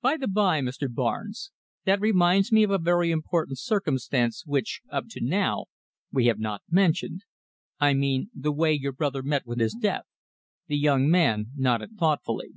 [0.00, 0.88] By the bye, Mr.
[0.90, 1.50] Barnes,
[1.84, 5.66] that reminds me of a very important circumstance which, up to now,
[6.10, 7.24] we have not mentioned.
[7.78, 10.06] I mean the way your brother met with his death."
[10.68, 12.52] The young man nodded thoughtfully.